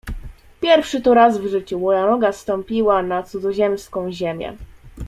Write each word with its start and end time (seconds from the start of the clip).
"Pierwszy 0.61 1.01
to 1.01 1.13
raz 1.13 1.37
w 1.37 1.47
życiu 1.47 1.79
noga 1.79 2.11
moja 2.19 2.31
stąpiła 2.33 3.03
na 3.03 3.23
cudzoziemską 3.23 4.11
ziemię." 4.11 4.57